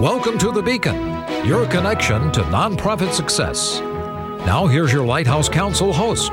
[0.00, 0.96] Welcome to The Beacon,
[1.46, 3.80] your connection to nonprofit success.
[3.80, 6.32] Now, here's your Lighthouse Counsel host.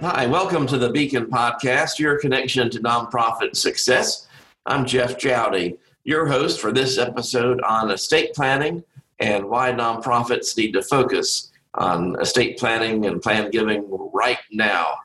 [0.00, 4.26] Hi, welcome to the Beacon Podcast, your connection to nonprofit success.
[4.66, 8.82] I'm Jeff Jowdy, your host for this episode on estate planning
[9.20, 14.96] and why nonprofits need to focus on estate planning and plan giving right now.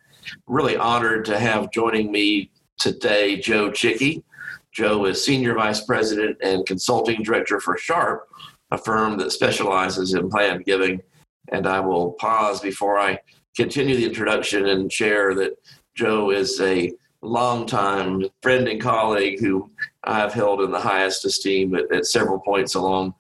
[0.48, 4.24] Really honored to have joining me today Joe Chickey.
[4.72, 8.28] Joe is Senior Vice President and Consulting Director for Sharpe,
[8.72, 11.02] a firm that specializes in planned giving.
[11.50, 13.20] And I will pause before I
[13.56, 15.58] continue the introduction and share that
[15.96, 19.70] Joe is a longtime friend and colleague who
[20.06, 23.14] I've held in the highest esteem at, at several points along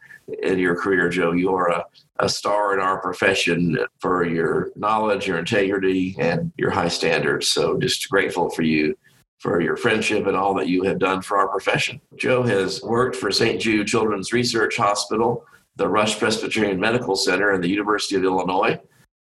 [0.44, 1.34] in your career, Joe.
[1.34, 1.86] You are a,
[2.20, 7.50] a star in our profession for your knowledge, your integrity, and your high standards.
[7.50, 8.96] So just grateful for you
[9.42, 12.00] for your friendship and all that you have done for our profession.
[12.16, 13.60] Joe has worked for St.
[13.60, 15.44] Jude Children's Research Hospital,
[15.78, 18.80] the Rush Presbyterian Medical Center, and the University of Illinois.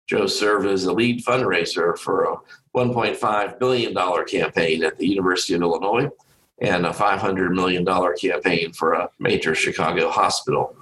[0.10, 2.36] Joe served as the lead fundraiser for a
[2.76, 6.10] $1.5 billion campaign at the University of Illinois
[6.62, 7.86] and a $500 million
[8.18, 10.76] campaign for a major Chicago hospital.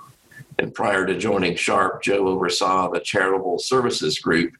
[0.57, 4.53] And prior to joining Sharpe, Joe oversaw the Charitable Services Group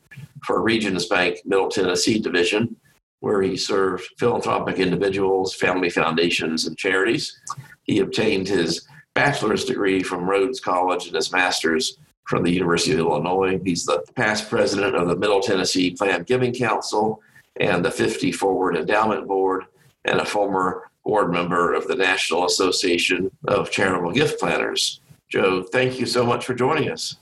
[0.46, 2.76] for Regions Bank Middle Tennessee Division
[3.20, 7.40] where he served philanthropic individuals, family foundations, and charities.
[7.84, 13.00] He obtained his bachelor's degree from Rhodes College and his master's from the University of
[13.00, 13.60] Illinois.
[13.64, 17.22] He's the past president of the Middle Tennessee Planned Giving Council
[17.60, 19.64] and the 50 Forward Endowment Board,
[20.06, 25.00] and a former board member of the National Association of Charitable Gift Planners.
[25.30, 27.16] Joe, thank you so much for joining us.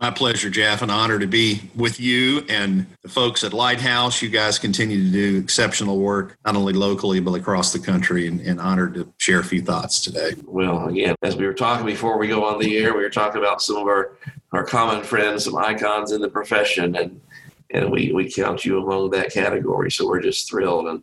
[0.00, 0.82] My pleasure, Jeff.
[0.82, 4.22] An honor to be with you and the folks at Lighthouse.
[4.22, 8.40] You guys continue to do exceptional work, not only locally, but across the country, and,
[8.40, 10.34] and honored to share a few thoughts today.
[10.44, 13.42] Well, again, as we were talking before we go on the air, we were talking
[13.42, 14.16] about some of our,
[14.52, 17.20] our common friends, some icons in the profession, and
[17.70, 19.90] and we, we count you among that category.
[19.90, 20.86] So we're just thrilled.
[20.86, 21.02] And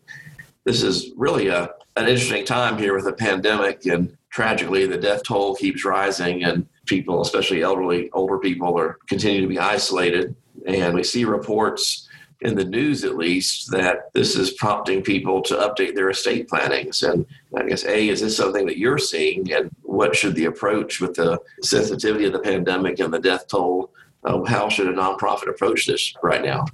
[0.64, 5.24] this is really a, an interesting time here with the pandemic, and tragically, the death
[5.24, 6.44] toll keeps rising.
[6.44, 10.36] And people, especially elderly, older people, are continue to be isolated.
[10.66, 12.08] And we see reports
[12.42, 17.04] in the news, at least, that this is prompting people to update their estate plannings.
[17.04, 17.26] And
[17.56, 19.52] I guess, A, is this something that you're seeing?
[19.54, 23.92] And what should the approach with the sensitivity of the pandemic and the death toll?
[24.24, 26.66] Uh, how should a nonprofit approach this right now?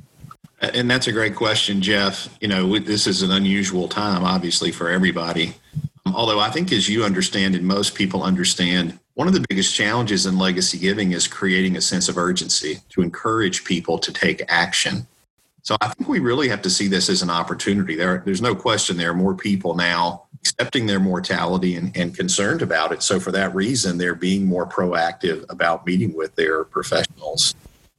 [0.61, 2.37] And that's a great question, Jeff.
[2.39, 5.55] You know, this is an unusual time, obviously, for everybody.
[6.05, 10.25] Although I think, as you understand, and most people understand, one of the biggest challenges
[10.25, 15.05] in legacy giving is creating a sense of urgency to encourage people to take action.
[15.63, 17.95] So I think we really have to see this as an opportunity.
[17.95, 22.63] There, there's no question there are more people now accepting their mortality and, and concerned
[22.63, 23.03] about it.
[23.03, 27.53] So for that reason, they're being more proactive about meeting with their professionals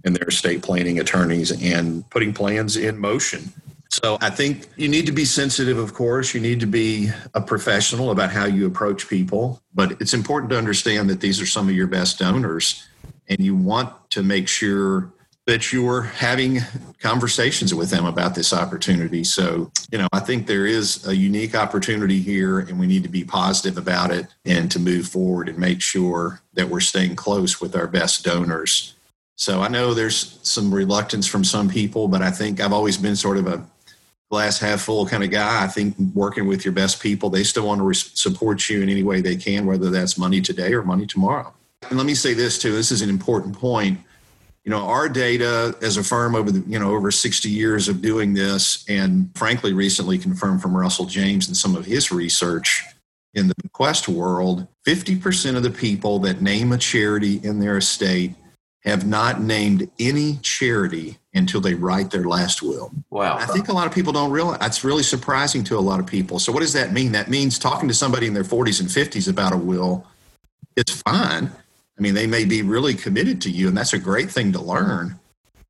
[0.05, 3.53] and their estate planning attorneys and putting plans in motion.
[3.93, 6.33] So I think you need to be sensitive, of course.
[6.33, 9.61] You need to be a professional about how you approach people.
[9.75, 12.89] But it's important to understand that these are some of your best donors,
[13.29, 15.13] and you want to make sure
[15.47, 16.61] that you're having
[17.01, 19.25] conversations with them about this opportunity.
[19.25, 23.11] So, you know, I think there is a unique opportunity here, and we need to
[23.11, 27.61] be positive about it and to move forward and make sure that we're staying close
[27.61, 28.95] with our best donors.
[29.37, 33.17] So I know there's some reluctance from some people, but I think I've always been
[33.17, 33.67] sort of a
[34.33, 35.63] glass half full kind of guy.
[35.63, 38.89] I think working with your best people, they still want to re- support you in
[38.89, 41.53] any way they can, whether that's money today or money tomorrow.
[41.91, 42.73] And let me say this too.
[42.73, 44.01] This is an important point.
[44.65, 48.01] You know, our data as a firm over the, you know, over 60 years of
[48.01, 52.87] doing this, and frankly, recently confirmed from Russell James and some of his research
[53.35, 58.35] in the bequest world, 50% of the people that name a charity in their estate
[58.85, 62.91] have not named any charity until they write their last will.
[63.11, 63.37] Wow.
[63.37, 66.07] I think a lot of people don't realize that's really surprising to a lot of
[66.07, 66.39] people.
[66.39, 67.13] So, what does that mean?
[67.13, 70.07] That means talking to somebody in their 40s and 50s about a will
[70.77, 71.51] is fine.
[71.99, 74.61] I mean, they may be really committed to you, and that's a great thing to
[74.61, 75.19] learn.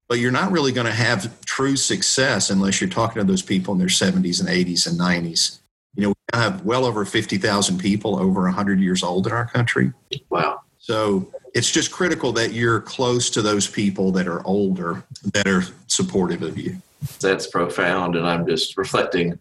[0.09, 3.73] But you're not really going to have true success unless you're talking to those people
[3.73, 5.59] in their 70s and 80s and 90s.
[5.95, 9.93] You know, we have well over 50,000 people over 100 years old in our country.
[10.31, 10.63] Wow.
[10.79, 15.63] So it's just critical that you're close to those people that are older that are
[15.87, 16.77] supportive of you.
[17.21, 18.17] That's profound.
[18.17, 19.39] And I'm just reflecting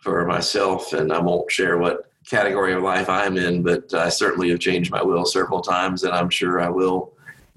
[0.00, 4.50] for myself, and I won't share what category of life I'm in, but I certainly
[4.50, 7.12] have changed my will several times, and I'm sure I will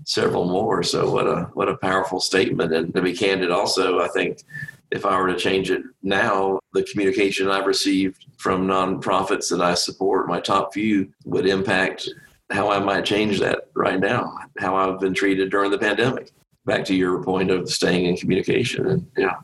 [0.06, 0.82] several more.
[0.84, 2.74] So what a what a powerful statement.
[2.74, 4.44] And to be candid, also, I think
[4.92, 9.74] if I were to change it now, the communication I've received from nonprofits that I
[9.74, 12.10] support, my top few, would impact
[12.52, 16.32] how I might change that right now, how I've been treated during the pandemic.
[16.66, 18.88] Back to your point of staying in communication.
[18.88, 19.36] And yeah.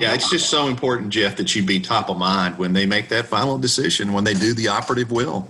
[0.00, 3.08] Yeah, it's just so important, Jeff, that you be top of mind when they make
[3.08, 5.48] that final decision, when they do the operative will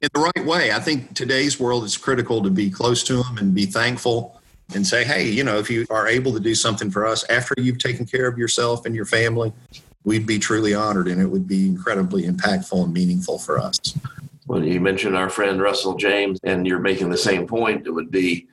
[0.00, 0.72] in the right way.
[0.72, 4.40] I think today's world is critical to be close to them and be thankful
[4.74, 7.54] and say, hey, you know, if you are able to do something for us after
[7.58, 9.52] you've taken care of yourself and your family,
[10.04, 13.78] we'd be truly honored and it would be incredibly impactful and meaningful for us.
[14.52, 17.86] Well, you mentioned our friend Russell James, and you're making the same point.
[17.86, 18.48] It would be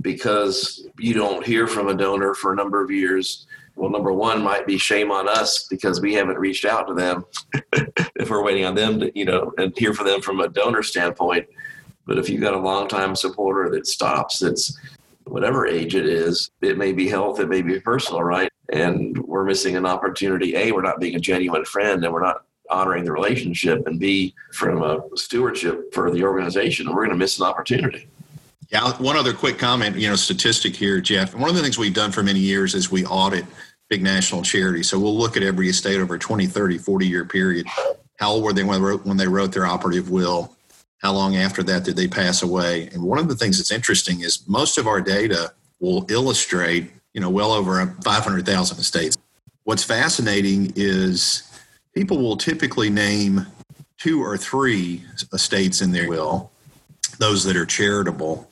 [0.00, 3.46] because you don't hear from a donor for a number of years.
[3.76, 7.26] Well, number one might be shame on us because we haven't reached out to them
[8.16, 10.82] if we're waiting on them to, you know, and hear from them from a donor
[10.82, 11.46] standpoint.
[12.06, 14.74] But if you've got a longtime supporter that stops, that's
[15.24, 18.50] whatever age it is, it may be health, it may be personal, right?
[18.72, 20.56] And we're missing an opportunity.
[20.56, 23.86] A, we're not being a genuine friend and we're not honoring the relationship.
[23.86, 28.08] And B, from a stewardship for the organization, we're going to miss an opportunity.
[28.70, 31.34] Yeah, one other quick comment, you know, statistic here, Jeff.
[31.34, 33.44] One of the things we've done for many years is we audit
[33.90, 34.88] big national charities.
[34.88, 37.66] So we'll look at every estate over a 20, 30, 40 year period.
[38.18, 40.56] How old were they when they wrote, when they wrote their operative will?
[40.98, 42.88] How long after that did they pass away?
[42.94, 47.20] And one of the things that's interesting is most of our data will illustrate, you
[47.20, 49.18] know, well over 500,000 estates.
[49.64, 51.42] What's fascinating is
[51.94, 53.46] people will typically name
[53.98, 56.50] two or three estates in their will,
[57.18, 58.48] those that are charitable.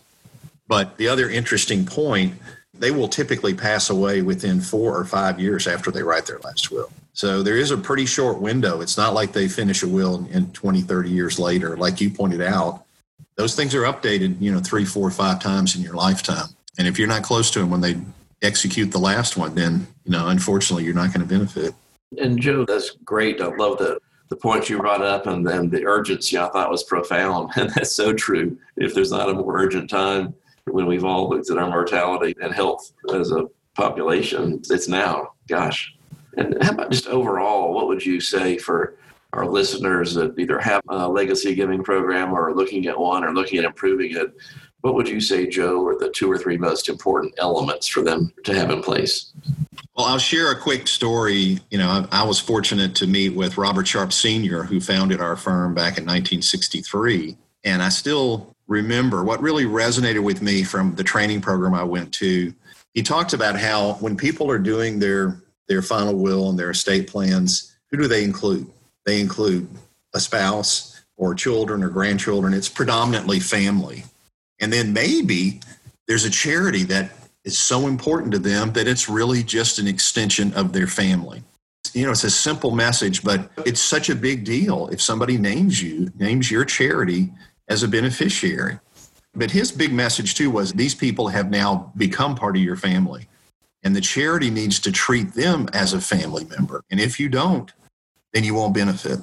[0.68, 2.34] But the other interesting point,
[2.72, 6.70] they will typically pass away within four or five years after they write their last
[6.70, 6.90] will.
[7.12, 8.80] So there is a pretty short window.
[8.80, 11.76] It's not like they finish a will in 20, 30 years later.
[11.76, 12.84] Like you pointed out,
[13.36, 16.46] those things are updated, you know, three, four, five times in your lifetime.
[16.78, 17.96] And if you're not close to them when they
[18.42, 21.74] execute the last one, then, you know, unfortunately, you're not going to benefit.
[22.18, 23.40] And Joe, that's great.
[23.40, 23.98] I love the,
[24.28, 27.52] the point you brought up and then the urgency I thought was profound.
[27.56, 28.58] And that's so true.
[28.76, 30.34] If there's not a more urgent time
[30.66, 35.32] when we've all looked at our mortality and health as a population, it's now.
[35.48, 35.94] Gosh.
[36.36, 38.96] And how about just overall, what would you say for
[39.32, 43.32] our listeners that either have a legacy giving program or are looking at one or
[43.32, 44.32] looking at improving it?
[44.82, 48.32] What would you say, Joe, are the two or three most important elements for them
[48.44, 49.32] to have in place?
[49.96, 51.58] Well, I'll share a quick story.
[51.70, 55.36] You know, I, I was fortunate to meet with Robert Sharpe Sr., who founded our
[55.36, 57.36] firm back in 1963.
[57.64, 62.12] And I still remember what really resonated with me from the training program I went
[62.14, 62.54] to.
[62.94, 67.06] He talked about how when people are doing their their final will and their estate
[67.06, 68.66] plans, who do they include?
[69.06, 69.68] They include
[70.14, 72.54] a spouse or children or grandchildren.
[72.54, 74.04] It's predominantly family.
[74.58, 75.60] And then maybe
[76.08, 77.12] there's a charity that
[77.44, 81.42] is so important to them that it's really just an extension of their family.
[81.94, 85.82] You know, it's a simple message, but it's such a big deal if somebody names
[85.82, 87.32] you, names your charity
[87.68, 88.78] as a beneficiary.
[89.34, 93.28] But his big message too was these people have now become part of your family.
[93.82, 96.84] And the charity needs to treat them as a family member.
[96.90, 97.72] And if you don't,
[98.32, 99.18] then you won't benefit.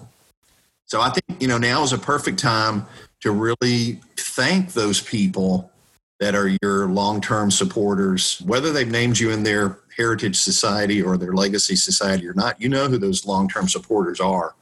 [0.85, 2.87] So I think, you know, now is a perfect time
[3.21, 5.71] to really thank those people
[6.19, 11.17] that are your long term supporters, whether they've named you in their heritage society or
[11.17, 12.59] their legacy society or not.
[12.61, 14.55] You know who those long term supporters are.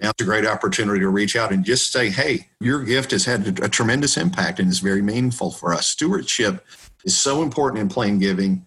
[0.00, 3.24] Now it's a great opportunity to reach out and just say, hey, your gift has
[3.24, 5.86] had a, tremendous impact and is very meaningful for us.
[5.86, 6.66] Stewardship
[7.04, 8.66] is so important in planned giving.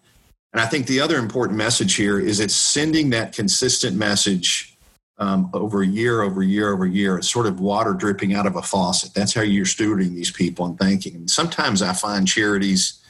[0.54, 4.77] And I think the other important message here is it's sending that consistent message
[5.20, 7.18] um, over year, over year, over year.
[7.18, 9.14] It's sort of water dripping out of a faucet.
[9.14, 11.28] That's how you're stewarding these people and thanking them.
[11.28, 13.02] Sometimes I find charities,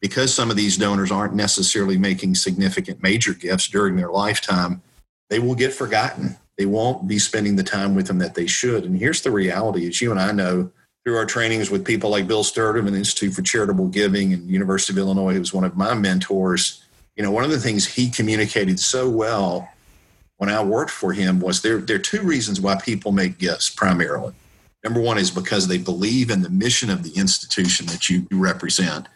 [0.00, 4.82] because some of these donors aren't necessarily making significant major gifts during their lifetime,
[5.30, 6.36] they will get forgotten.
[6.58, 8.84] They won't be spending the time with them that they should.
[8.84, 10.70] And here's the reality: as you and I know
[11.04, 14.92] through our trainings with people like Bill Sturtevant, the Institute for Charitable Giving, and University
[14.92, 16.82] of Illinois, who was one of my mentors.
[17.16, 19.68] You know, one of the things he communicated so well
[20.36, 23.70] when I worked for him was there, there are two reasons why people make gifts
[23.70, 24.34] primarily.
[24.84, 29.08] Number one is because they believe in the mission of the institution that you represent.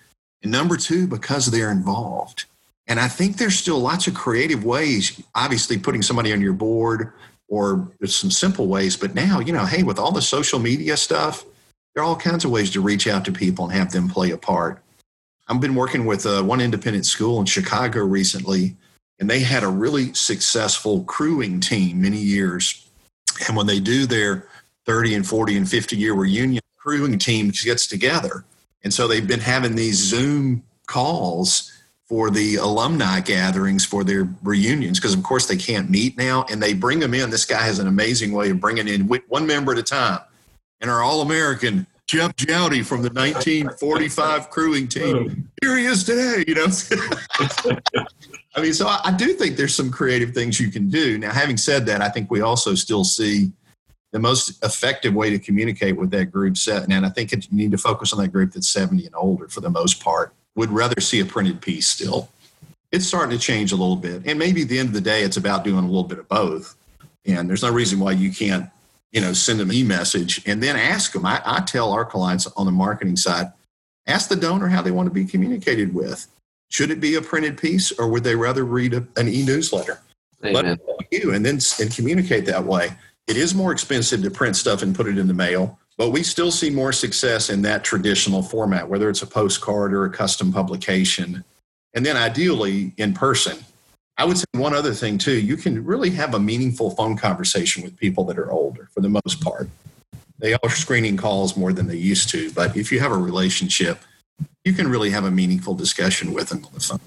[0.42, 2.46] And number two, because they're involved.
[2.86, 7.12] And I think there's still lots of creative ways, obviously putting somebody on your board
[7.48, 10.96] or there's some simple ways, but now, you know, hey, with all the social media
[10.96, 11.44] stuff,
[11.94, 14.30] there are all kinds of ways to reach out to people and have them play
[14.30, 14.80] a part.
[15.48, 18.76] I've been working with uh, one independent school in Chicago recently
[19.20, 22.88] and they had a really successful crewing team many years.
[23.46, 24.48] And when they do their
[24.86, 28.44] 30 and 40 and 50 year reunion, crewing team gets together.
[28.82, 31.70] And so they've been having these Zoom calls
[32.10, 36.60] for the alumni gatherings for their reunions because of course they can't meet now and
[36.60, 39.70] they bring them in this guy has an amazing way of bringing in one member
[39.70, 40.18] at a time
[40.80, 45.50] and our all-american jeff jowdy from the 1945 crewing team oh.
[45.62, 46.66] here he is today you know
[48.56, 51.32] i mean so I, I do think there's some creative things you can do now
[51.32, 53.52] having said that i think we also still see
[54.12, 57.56] the most effective way to communicate with that group set and i think it, you
[57.56, 60.70] need to focus on that group that's 70 and older for the most part would
[60.70, 62.28] rather see a printed piece still.
[62.92, 64.22] It's starting to change a little bit.
[64.26, 66.28] And maybe at the end of the day, it's about doing a little bit of
[66.28, 66.76] both.
[67.24, 68.68] And there's no reason why you can't,
[69.12, 71.26] you know, send them e-message and then ask them.
[71.26, 73.52] I, I tell our clients on the marketing side,
[74.06, 76.26] ask the donor how they want to be communicated with.
[76.68, 80.00] Should it be a printed piece or would they rather read a, an e-newsletter?
[80.42, 80.64] Let
[81.10, 82.90] you and then and communicate that way.
[83.26, 85.78] It is more expensive to print stuff and put it in the mail.
[85.96, 90.06] But we still see more success in that traditional format, whether it's a postcard or
[90.06, 91.44] a custom publication.
[91.94, 93.58] And then ideally in person.
[94.20, 97.82] I would say one other thing too, you can really have a meaningful phone conversation
[97.82, 99.70] with people that are older for the most part.
[100.38, 103.98] They are screening calls more than they used to, but if you have a relationship,
[104.62, 107.00] you can really have a meaningful discussion with them on the phone.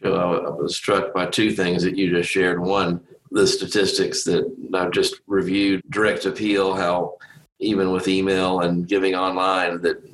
[0.00, 2.62] Joe, I was struck by two things that you just shared.
[2.62, 3.00] One,
[3.32, 7.16] the statistics that I've just reviewed, direct appeal, how
[7.58, 10.08] even with email and giving online, that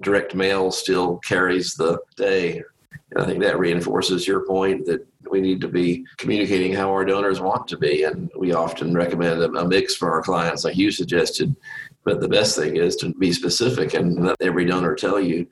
[0.00, 2.62] direct mail still carries the day.
[3.10, 7.04] And I think that reinforces your point that we need to be communicating how our
[7.04, 8.04] donors want to be.
[8.04, 11.54] And we often recommend a, mix for our clients, like you suggested.
[12.04, 15.46] But the best thing is to be specific and let every donor tell you.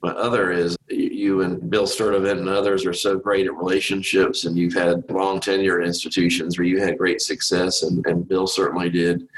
[0.00, 4.56] But other is you and Bill Sturtevant and others are so great at relationships, and
[4.56, 9.28] you've had long tenure institutions where you had great success, and, and Bill certainly did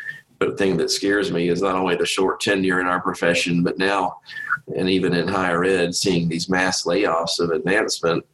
[0.40, 3.78] the thing that scares me is not only the short tenure in our profession, but
[3.78, 4.18] now,
[4.76, 8.25] and even in higher ed, seeing these mass layoffs of advancement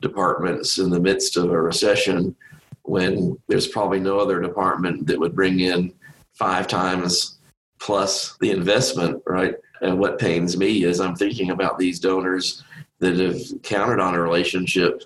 [0.00, 2.34] departments in the midst of a recession
[2.82, 5.92] when there's probably no other department that would bring in
[6.34, 7.38] five times
[7.78, 9.54] plus the investment, right?
[9.82, 12.64] And what pains me is I'm thinking about these donors
[12.98, 15.04] that have counted on a relationship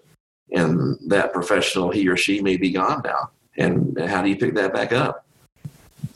[0.53, 3.31] and that professional, he or she may be gone now.
[3.59, 5.26] And how do you pick that back up?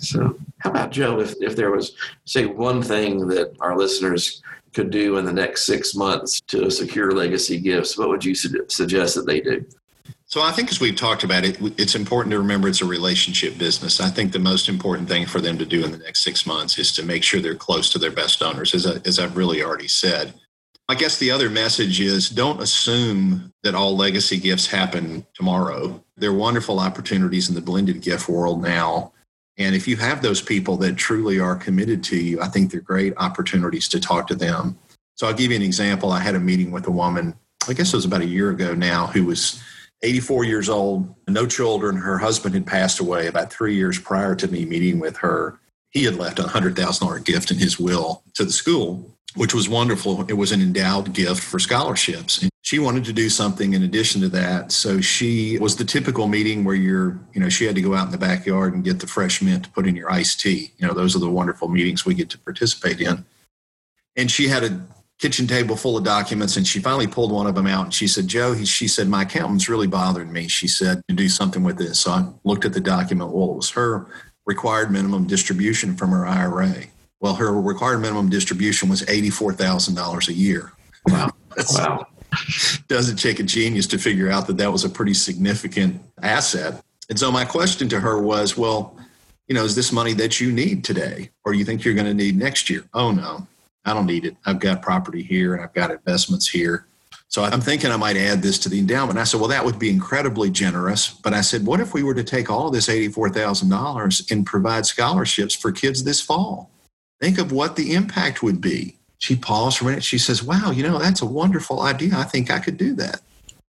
[0.00, 1.20] So, how about Joe?
[1.20, 4.42] If, if there was, say, one thing that our listeners
[4.72, 8.64] could do in the next six months to secure legacy gifts, what would you su-
[8.68, 9.64] suggest that they do?
[10.24, 13.58] So, I think as we've talked about it, it's important to remember it's a relationship
[13.58, 14.00] business.
[14.00, 16.78] I think the most important thing for them to do in the next six months
[16.78, 19.62] is to make sure they're close to their best owners, as, I, as I've really
[19.62, 20.32] already said.
[20.88, 26.02] I guess the other message is don't assume that all legacy gifts happen tomorrow.
[26.16, 29.12] There are wonderful opportunities in the blended gift world now
[29.60, 32.80] and if you have those people that truly are committed to you, I think they're
[32.80, 34.78] great opportunities to talk to them.
[35.16, 36.12] So I'll give you an example.
[36.12, 37.34] I had a meeting with a woman,
[37.68, 39.62] I guess it was about a year ago now, who was
[40.02, 41.94] 84 years old, no children.
[41.94, 45.59] Her husband had passed away about three years prior to me meeting with her.
[45.90, 50.24] He had left a $100,000 gift in his will to the school, which was wonderful.
[50.28, 54.28] It was an endowed gift for scholarships she wanted to do something in addition to
[54.28, 54.70] that.
[54.70, 58.06] So she was the typical meeting where you're, you know, she had to go out
[58.06, 60.70] in the backyard and get the fresh mint to put in your iced tea.
[60.78, 63.24] You know, those are the wonderful meetings we get to participate in.
[64.16, 64.86] And she had a
[65.18, 68.06] kitchen table full of documents and she finally pulled one of them out and she
[68.06, 70.46] said, Joe, he, she said, my accountant's really bothering me.
[70.46, 71.98] She said, to do something with this.
[71.98, 73.32] So I looked at the document.
[73.32, 74.06] Well, it was her
[74.46, 76.84] required minimum distribution from her IRA.
[77.20, 80.72] Well, her required minimum distribution was $84,000 a year.
[81.06, 81.30] Wow.
[81.74, 82.06] wow
[82.88, 86.82] doesn't take a genius to figure out that that was a pretty significant asset.
[87.08, 88.96] And so my question to her was, well,
[89.48, 92.06] you know, is this money that you need today or do you think you're going
[92.06, 92.84] to need next year?
[92.94, 93.46] Oh, no,
[93.84, 94.36] I don't need it.
[94.46, 96.86] I've got property here and I've got investments here.
[97.30, 99.18] So I'm thinking I might add this to the endowment.
[99.18, 101.08] I said, well, that would be incredibly generous.
[101.08, 105.54] But I said, what if we were to take all this $84,000 and provide scholarships
[105.54, 106.70] for kids this fall?
[107.20, 110.02] Think of what the impact would be she paused for a minute.
[110.02, 112.16] She says, Wow, you know, that's a wonderful idea.
[112.16, 113.20] I think I could do that.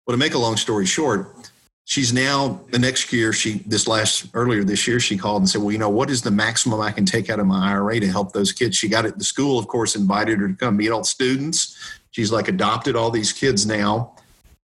[0.07, 1.50] Well, to make a long story short,
[1.91, 5.61] she's now the next year, she this last earlier this year, she called and said,
[5.61, 8.07] Well, you know, what is the maximum I can take out of my IRA to
[8.07, 8.77] help those kids?
[8.77, 9.19] She got it.
[9.19, 11.77] The school, of course, invited her to come meet all the students.
[12.13, 14.15] She's like adopted all these kids now.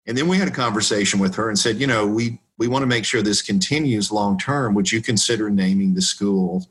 [0.07, 2.83] And then we had a conversation with her and said, you know, we we want
[2.83, 4.75] to make sure this continues long term.
[4.75, 6.69] Would you consider naming the school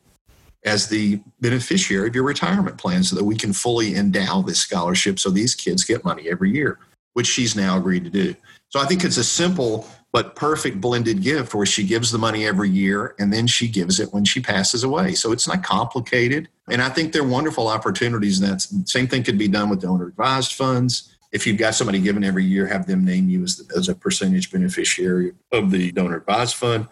[0.66, 5.20] as the beneficiary of your retirement plan so that we can fully endow this scholarship
[5.20, 6.78] so these kids get money every year,
[7.14, 8.36] which she's now agreed to do.
[8.70, 12.46] So I think it's a simple but perfect blended gift where she gives the money
[12.46, 15.16] every year and then she gives it when she passes away.
[15.16, 16.48] So it's not complicated.
[16.70, 18.40] And I think they're wonderful opportunities.
[18.40, 21.10] And that same thing could be done with donor advised funds.
[21.32, 24.52] if you've got somebody giving every year, have them name you as, as a percentage
[24.52, 26.88] beneficiary of the donor advised fund.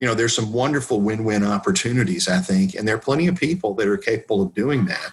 [0.00, 3.36] You know, there's some wonderful win win opportunities, I think, and there are plenty of
[3.36, 5.12] people that are capable of doing that.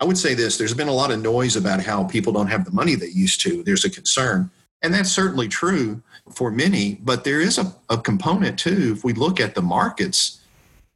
[0.00, 2.64] I would say this there's been a lot of noise about how people don't have
[2.64, 3.62] the money they used to.
[3.62, 4.50] There's a concern.
[4.82, 6.02] And that's certainly true
[6.34, 8.92] for many, but there is a, a component too.
[8.96, 10.40] If we look at the markets,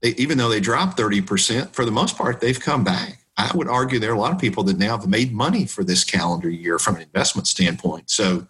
[0.02, 3.18] they, even though they dropped 30%, for the most part, they've come back.
[3.36, 5.82] I would argue there are a lot of people that now have made money for
[5.82, 8.10] this calendar year from an investment standpoint.
[8.10, 8.46] So,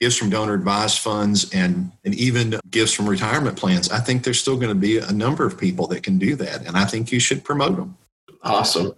[0.00, 4.40] gifts from donor advised funds and, and even gifts from retirement plans, I think there's
[4.40, 6.66] still going to be a number of people that can do that.
[6.66, 7.96] And I think you should promote them.
[8.42, 8.92] Awesome.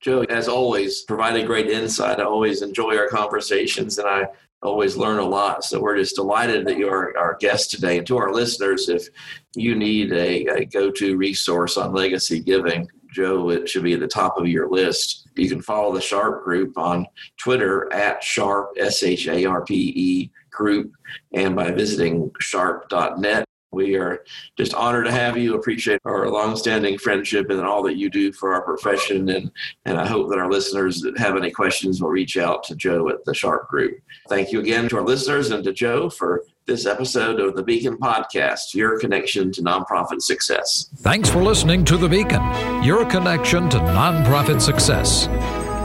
[0.00, 2.18] Joe, as always, provided great insight.
[2.18, 4.26] I always enjoy our conversations and I
[4.62, 5.64] always learn a lot.
[5.64, 7.98] So we're just delighted that you're our guest today.
[7.98, 9.08] And to our listeners, if
[9.54, 14.00] you need a, a go to resource on legacy giving, Joe, it should be at
[14.00, 15.28] the top of your list.
[15.36, 17.06] You can follow the Sharpe Group on
[17.38, 20.92] Twitter at Sharpe, S H A R P E group,
[21.32, 23.47] and by visiting sharpe.net.
[23.70, 24.24] We are
[24.56, 25.54] just honored to have you.
[25.54, 29.28] Appreciate our longstanding friendship and all that you do for our profession.
[29.28, 29.50] And,
[29.84, 33.08] and I hope that our listeners that have any questions will reach out to Joe
[33.10, 33.98] at the Sharpe Group.
[34.28, 37.96] Thank you again to our listeners and to Joe for this episode of the Beacon
[37.96, 40.90] Podcast, your connection to nonprofit success.
[40.98, 42.42] Thanks for listening to The Beacon,
[42.82, 45.26] your connection to nonprofit success.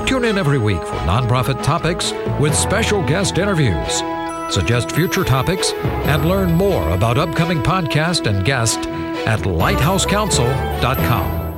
[0.08, 4.02] Tune in every week for nonprofit topics with special guest interviews.
[4.54, 8.78] Suggest future topics and learn more about upcoming podcast and guest
[9.26, 11.53] at lighthousecounsel.com.